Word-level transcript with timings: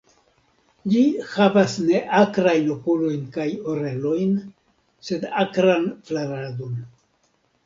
Ĝi 0.93 1.01
havas 1.33 1.75
neakrajn 1.89 2.71
okulojn 2.77 3.27
kaj 3.37 3.45
orelojn, 3.75 4.33
sed 5.11 5.29
akran 5.45 5.87
flaradon. 6.09 6.75